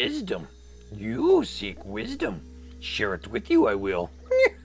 wisdom. 0.00 0.48
You 0.96 1.44
seek 1.44 1.84
wisdom. 1.84 2.40
Share 2.80 3.12
it 3.12 3.26
with 3.26 3.50
you, 3.50 3.68
I 3.68 3.74
will. 3.74 4.10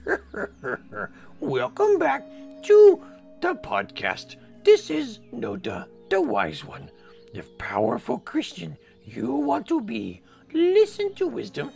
Welcome 1.40 1.98
back 1.98 2.24
to 2.62 3.02
the 3.42 3.52
podcast. 3.54 4.36
This 4.64 4.88
is 4.88 5.18
NoDuh, 5.34 5.84
the 6.08 6.22
wise 6.22 6.64
one. 6.64 6.90
If 7.34 7.58
powerful 7.58 8.18
Christian 8.20 8.78
you 9.04 9.34
want 9.34 9.68
to 9.68 9.82
be, 9.82 10.22
listen 10.54 11.14
to 11.16 11.26
wisdom 11.26 11.70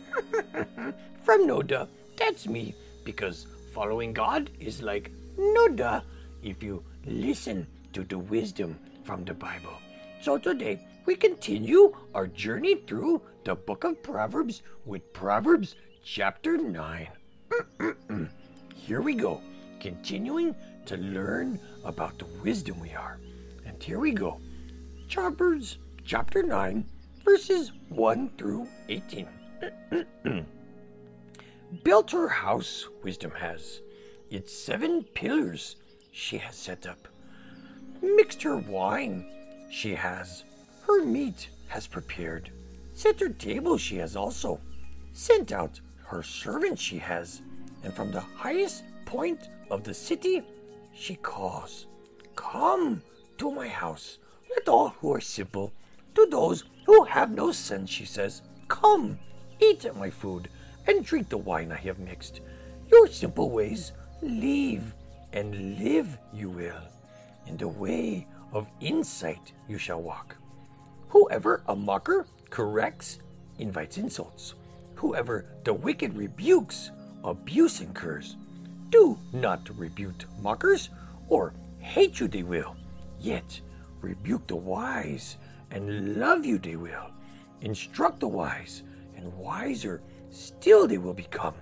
from 1.21 1.47
NoDuh. 1.47 1.87
That's 2.17 2.47
me, 2.47 2.73
because 3.03 3.45
following 3.75 4.11
God 4.11 4.49
is 4.59 4.81
like 4.81 5.11
Noda 5.37 6.01
if 6.41 6.63
you 6.63 6.83
listen 7.05 7.67
to 7.93 8.03
the 8.05 8.17
wisdom 8.17 8.79
from 9.03 9.23
the 9.23 9.35
Bible. 9.35 9.77
So 10.21 10.37
today 10.37 10.79
we 11.07 11.15
continue 11.15 11.91
our 12.13 12.27
journey 12.27 12.75
through 12.75 13.23
the 13.43 13.55
book 13.55 13.83
of 13.83 14.03
Proverbs 14.03 14.61
with 14.85 15.11
Proverbs 15.13 15.73
chapter 16.05 16.59
9. 16.59 17.07
here 18.75 19.01
we 19.01 19.15
go, 19.15 19.41
continuing 19.79 20.53
to 20.85 20.97
learn 20.97 21.59
about 21.83 22.19
the 22.19 22.25
wisdom 22.43 22.79
we 22.79 22.91
are. 22.91 23.19
And 23.65 23.81
here 23.81 23.97
we 23.97 24.11
go. 24.11 24.39
Proverbs 25.09 25.79
chapter 26.05 26.43
9, 26.43 26.85
verses 27.25 27.71
1 27.89 28.29
through 28.37 28.67
18. 28.89 29.27
Built 31.83 32.11
her 32.11 32.27
house, 32.27 32.87
wisdom 33.01 33.31
has. 33.31 33.81
Its 34.29 34.53
seven 34.53 35.03
pillars 35.15 35.77
she 36.11 36.37
has 36.37 36.55
set 36.55 36.85
up. 36.85 37.07
Mixed 38.03 38.43
her 38.43 38.57
wine, 38.57 39.27
she 39.71 39.95
has. 39.95 40.43
Her 40.83 41.03
meat 41.03 41.49
has 41.67 41.87
prepared. 41.87 42.51
Set 42.93 43.19
her 43.19 43.29
table 43.29 43.77
she 43.77 43.97
has 43.97 44.15
also. 44.15 44.59
Sent 45.13 45.51
out 45.51 45.79
her 46.03 46.21
servant 46.21 46.77
she 46.77 46.97
has. 46.97 47.41
And 47.83 47.93
from 47.93 48.11
the 48.11 48.19
highest 48.19 48.83
point 49.05 49.49
of 49.69 49.83
the 49.83 49.93
city 49.93 50.43
she 50.93 51.15
calls. 51.15 51.87
Come 52.35 53.01
to 53.37 53.51
my 53.51 53.67
house. 53.67 54.19
Let 54.49 54.67
all 54.67 54.89
who 54.89 55.13
are 55.13 55.21
simple, 55.21 55.71
to 56.15 56.27
those 56.29 56.65
who 56.85 57.03
have 57.05 57.31
no 57.31 57.51
sense, 57.53 57.89
she 57.89 58.05
says, 58.05 58.41
Come, 58.67 59.17
eat 59.59 59.85
at 59.85 59.95
my 59.95 60.09
food, 60.09 60.49
and 60.87 61.05
drink 61.05 61.29
the 61.29 61.37
wine 61.37 61.71
I 61.71 61.77
have 61.77 61.99
mixed. 61.99 62.41
Your 62.91 63.07
simple 63.07 63.49
ways 63.49 63.93
leave, 64.21 64.93
and 65.31 65.79
live 65.79 66.17
you 66.33 66.49
will. 66.49 66.81
In 67.47 67.55
the 67.55 67.69
way 67.69 68.27
of 68.53 68.67
insight 68.79 69.53
you 69.67 69.77
shall 69.77 70.01
walk. 70.01 70.35
Whoever 71.09 71.63
a 71.67 71.75
mocker 71.75 72.25
corrects 72.49 73.19
invites 73.59 73.97
insults. 73.97 74.55
Whoever 74.95 75.45
the 75.63 75.73
wicked 75.73 76.15
rebukes, 76.15 76.91
abuse 77.23 77.81
incurs. 77.81 78.37
Do 78.89 79.17
not 79.33 79.69
rebuke 79.77 80.25
mockers, 80.41 80.89
or 81.27 81.53
hate 81.79 82.19
you 82.19 82.27
they 82.27 82.43
will. 82.43 82.75
Yet 83.19 83.61
rebuke 84.01 84.47
the 84.47 84.55
wise, 84.55 85.37
and 85.71 86.17
love 86.17 86.45
you 86.45 86.57
they 86.57 86.75
will. 86.75 87.09
Instruct 87.61 88.19
the 88.19 88.27
wise, 88.27 88.83
and 89.15 89.31
wiser 89.37 90.01
still 90.29 90.87
they 90.87 90.97
will 90.97 91.13
become. 91.13 91.55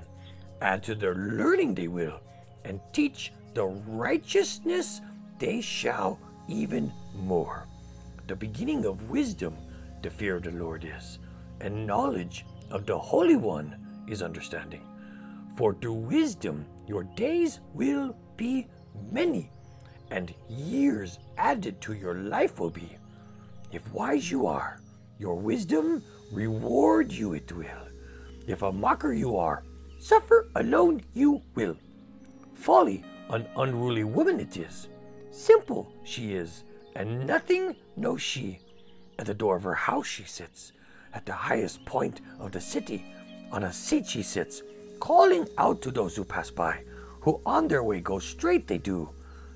Add 0.61 0.83
to 0.83 0.95
their 0.95 1.15
learning 1.15 1.75
they 1.75 1.87
will, 1.87 2.19
and 2.65 2.79
teach 2.93 3.31
the 3.53 3.65
righteousness 3.65 5.01
they 5.37 5.61
shall 5.61 6.19
even 6.49 6.91
more. 7.15 7.67
The 8.27 8.35
beginning 8.35 8.85
of 8.85 9.09
wisdom, 9.09 9.55
the 10.01 10.09
fear 10.09 10.37
of 10.37 10.43
the 10.43 10.51
Lord 10.51 10.85
is, 10.85 11.19
and 11.61 11.85
knowledge 11.85 12.45
of 12.71 12.85
the 12.85 12.97
Holy 12.97 13.35
One 13.35 13.75
is 14.07 14.21
understanding. 14.21 14.81
For 15.55 15.73
through 15.73 15.93
wisdom 15.93 16.65
your 16.87 17.03
days 17.03 17.59
will 17.73 18.15
be 18.37 18.67
many, 19.11 19.51
and 20.11 20.33
years 20.49 21.19
added 21.37 21.81
to 21.81 21.93
your 21.93 22.15
life 22.15 22.59
will 22.59 22.69
be. 22.69 22.97
If 23.71 23.91
wise 23.93 24.31
you 24.31 24.47
are, 24.47 24.79
your 25.19 25.35
wisdom 25.35 26.03
reward 26.31 27.11
you 27.11 27.33
it 27.33 27.51
will. 27.51 27.87
If 28.47 28.61
a 28.61 28.71
mocker 28.71 29.13
you 29.13 29.37
are, 29.37 29.63
suffer 29.99 30.49
alone 30.55 31.01
you 31.13 31.41
will. 31.55 31.75
Folly, 32.55 33.03
an 33.29 33.45
unruly 33.57 34.03
woman 34.03 34.39
it 34.39 34.57
is. 34.57 34.87
Simple 35.31 35.91
she 36.03 36.33
is, 36.33 36.63
and 36.95 37.25
nothing 37.25 37.75
knows 37.95 38.21
she. 38.21 38.59
At 39.17 39.27
the 39.27 39.33
door 39.33 39.57
of 39.57 39.63
her 39.63 39.75
house 39.75 40.07
she 40.07 40.23
sits, 40.23 40.71
at 41.13 41.25
the 41.25 41.33
highest 41.33 41.85
point 41.85 42.21
of 42.39 42.51
the 42.51 42.61
city. 42.61 43.05
On 43.51 43.63
a 43.63 43.73
seat 43.73 44.07
she 44.07 44.23
sits, 44.23 44.61
calling 44.99 45.47
out 45.57 45.81
to 45.81 45.91
those 45.91 46.15
who 46.15 46.23
pass 46.23 46.49
by, 46.49 46.83
who 47.21 47.41
on 47.45 47.67
their 47.67 47.83
way 47.83 47.99
go 47.99 48.19
straight 48.19 48.67
they 48.67 48.77
do. 48.77 49.09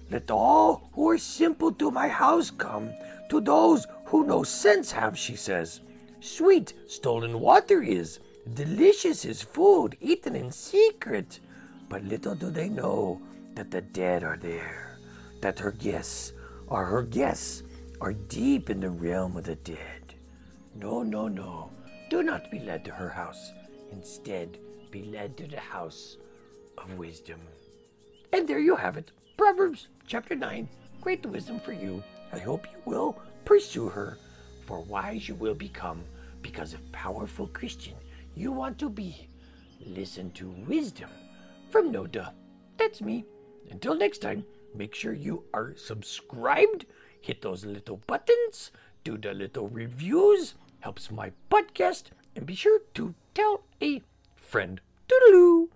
Let 0.10 0.30
all 0.30 0.90
who 0.94 1.10
are 1.10 1.18
simple 1.18 1.72
to 1.74 1.92
my 1.92 2.08
house 2.08 2.52
come, 2.52 2.92
to 3.30 3.42
those 3.42 3.88
who 4.06 4.26
no 4.26 4.44
sense 4.44 4.92
have, 4.92 5.18
she 5.18 5.36
says. 5.36 5.80
Sweet 6.20 6.74
stolen 6.88 7.40
water 7.40 7.82
is, 7.82 8.20
delicious 8.54 9.26
is 9.26 9.42
food 9.42 9.98
eaten 10.00 10.36
in 10.36 10.52
secret. 10.52 11.40
But 11.90 12.04
little 12.04 12.36
do 12.36 12.50
they 12.50 12.70
know 12.70 13.22
that 13.56 13.72
the 13.72 13.82
dead 13.82 14.24
are 14.24 14.38
there, 14.38 14.93
that 15.44 15.60
her 15.60 15.72
guests 15.72 16.32
or 16.68 16.86
her 16.86 17.04
guests 17.04 17.64
are 18.00 18.14
deep 18.14 18.70
in 18.70 18.80
the 18.80 18.90
realm 18.90 19.36
of 19.36 19.44
the 19.44 19.56
dead. 19.56 20.16
No, 20.74 21.04
no, 21.04 21.28
no. 21.28 21.70
Do 22.10 22.24
not 22.24 22.50
be 22.50 22.60
led 22.60 22.86
to 22.86 22.92
her 22.92 23.10
house. 23.10 23.52
Instead, 23.92 24.58
be 24.90 25.04
led 25.04 25.36
to 25.36 25.46
the 25.46 25.60
house 25.60 26.16
of 26.78 26.98
wisdom. 26.98 27.42
And 28.32 28.48
there 28.48 28.60
you 28.60 28.78
have 28.78 28.96
it. 28.96 29.12
Proverbs 29.38 29.90
chapter 30.08 30.34
9. 30.34 30.70
Great 31.02 31.26
wisdom 31.26 31.60
for 31.60 31.74
you. 31.74 32.02
I 32.32 32.40
hope 32.40 32.66
you 32.72 32.80
will 32.86 33.18
pursue 33.44 33.90
her, 33.90 34.18
for 34.66 34.80
wise 34.80 35.28
you 35.28 35.36
will 35.36 35.56
become 35.56 36.06
because 36.42 36.74
of 36.74 36.92
powerful 36.94 37.48
Christian 37.48 37.96
you 38.34 38.54
want 38.54 38.80
to 38.80 38.90
be. 38.90 39.28
Listen 39.86 40.32
to 40.32 40.56
wisdom 40.68 41.10
from 41.70 41.92
NoDuh. 41.92 42.32
That's 42.78 43.02
me. 43.02 43.26
Until 43.70 43.96
next 43.96 44.20
time, 44.20 44.46
make 44.76 44.96
sure 44.96 45.14
you 45.14 45.44
are 45.54 45.76
subscribed, 45.76 46.86
hit 47.22 47.42
those 47.42 47.66
little 47.66 47.98
buttons, 48.08 48.72
do 49.04 49.18
the 49.18 49.34
little 49.34 49.68
reviews, 49.68 50.56
helps 50.80 51.12
my 51.12 51.32
podcast, 51.50 52.06
and 52.36 52.46
be 52.46 52.56
sure 52.56 52.80
to 52.94 53.14
tell 53.34 53.64
a 53.82 54.02
friend. 54.36 54.82
Toodaloo! 55.08 55.73